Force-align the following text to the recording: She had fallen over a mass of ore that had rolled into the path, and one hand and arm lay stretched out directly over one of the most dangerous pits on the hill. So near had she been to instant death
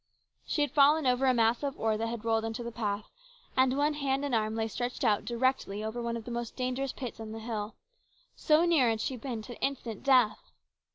She 0.47 0.63
had 0.63 0.71
fallen 0.71 1.05
over 1.05 1.27
a 1.27 1.31
mass 1.35 1.61
of 1.61 1.79
ore 1.79 1.95
that 1.95 2.07
had 2.07 2.25
rolled 2.25 2.43
into 2.43 2.63
the 2.63 2.71
path, 2.71 3.11
and 3.55 3.77
one 3.77 3.93
hand 3.93 4.25
and 4.25 4.33
arm 4.33 4.55
lay 4.55 4.67
stretched 4.67 5.03
out 5.03 5.25
directly 5.25 5.83
over 5.83 6.01
one 6.01 6.17
of 6.17 6.25
the 6.25 6.31
most 6.31 6.55
dangerous 6.55 6.91
pits 6.91 7.19
on 7.19 7.33
the 7.33 7.39
hill. 7.39 7.75
So 8.35 8.65
near 8.65 8.89
had 8.89 8.99
she 8.99 9.15
been 9.15 9.43
to 9.43 9.61
instant 9.61 10.01
death 10.03 10.39